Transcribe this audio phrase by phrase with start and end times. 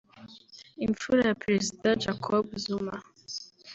[0.85, 2.95] Imfura ya Perezida Jacob Zuma